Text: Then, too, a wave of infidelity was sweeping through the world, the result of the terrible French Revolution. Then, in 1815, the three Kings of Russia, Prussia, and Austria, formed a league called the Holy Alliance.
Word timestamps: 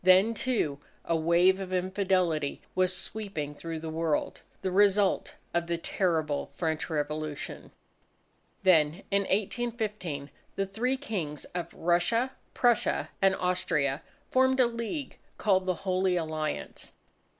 Then, 0.03 0.33
too, 0.33 0.79
a 1.05 1.15
wave 1.15 1.59
of 1.59 1.71
infidelity 1.71 2.63
was 2.73 2.97
sweeping 2.97 3.53
through 3.53 3.77
the 3.77 3.91
world, 3.91 4.41
the 4.63 4.71
result 4.71 5.35
of 5.53 5.67
the 5.67 5.77
terrible 5.77 6.49
French 6.55 6.89
Revolution. 6.89 7.69
Then, 8.63 9.03
in 9.11 9.21
1815, 9.25 10.31
the 10.55 10.65
three 10.65 10.97
Kings 10.97 11.45
of 11.53 11.71
Russia, 11.75 12.31
Prussia, 12.55 13.09
and 13.21 13.35
Austria, 13.35 14.01
formed 14.31 14.59
a 14.59 14.65
league 14.65 15.19
called 15.37 15.67
the 15.67 15.75
Holy 15.85 16.15
Alliance. 16.17 16.93